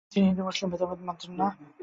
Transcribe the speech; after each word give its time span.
তিনি 0.11 0.25
হিন্দু-মুসলমান 0.27 0.71
ভেদাভেদও 0.73 1.07
মানতেন 1.07 1.31
না। 1.31 1.47